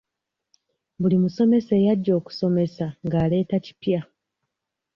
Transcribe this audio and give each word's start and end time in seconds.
Buli 1.01 1.17
musomesa 1.23 1.73
eyajja 1.79 2.11
okusomesa 2.19 2.85
ng'aleeta 3.05 3.57
kipya. 3.65 4.01